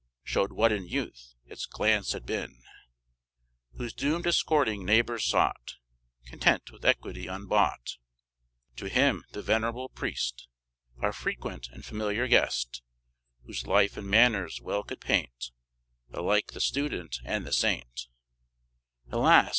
Showed 0.23 0.51
what 0.51 0.71
in 0.71 0.87
youth 0.87 1.35
its 1.45 1.67
glance 1.67 2.13
had 2.13 2.25
been; 2.25 2.63
Whose 3.77 3.93
doom 3.93 4.23
discording 4.23 4.83
neighbors 4.83 5.25
sought, 5.25 5.75
Content 6.25 6.71
with 6.71 6.83
equity 6.83 7.27
unbought; 7.27 7.97
To 8.77 8.89
him 8.89 9.23
the 9.33 9.43
venerable 9.43 9.89
priest, 9.89 10.47
Our 10.97 11.13
frequent 11.13 11.67
and 11.71 11.85
familiar 11.85 12.27
guest, 12.27 12.81
Whose 13.45 13.67
life 13.67 13.95
and 13.95 14.07
manners 14.07 14.59
well 14.59 14.81
could 14.81 15.01
paint 15.01 15.51
Alike 16.11 16.53
the 16.53 16.61
student 16.61 17.19
and 17.23 17.45
the 17.45 17.53
saint; 17.53 18.07
Alas! 19.11 19.49